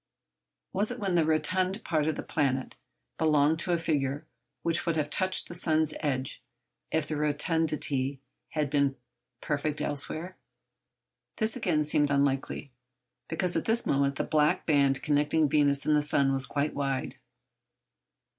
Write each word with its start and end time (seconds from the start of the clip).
Was 0.73 0.89
it 0.89 0.97
when 0.97 1.13
the 1.13 1.27
rotund 1.27 1.83
part 1.83 2.07
of 2.07 2.15
the 2.15 2.23
planet 2.23 2.75
belonged 3.19 3.59
to 3.59 3.71
a 3.71 3.77
figure 3.77 4.25
which 4.63 4.87
would 4.87 4.95
have 4.95 5.11
touched 5.11 5.47
the 5.47 5.53
sun's 5.53 5.93
edge 5.99 6.41
if 6.89 7.07
the 7.07 7.15
rotundity 7.17 8.19
had 8.49 8.71
been 8.71 8.95
perfect 9.41 9.79
elsewhere? 9.79 10.35
This, 11.37 11.55
again, 11.55 11.83
seemed 11.83 12.09
unlikely, 12.09 12.71
because 13.27 13.55
at 13.55 13.65
this 13.65 13.85
moment 13.85 14.15
the 14.15 14.23
black 14.23 14.65
band 14.65 15.03
connecting 15.03 15.47
Venus 15.47 15.85
and 15.85 15.95
the 15.95 16.01
sun 16.01 16.33
was 16.33 16.47
quite 16.47 16.73
wide. 16.73 17.17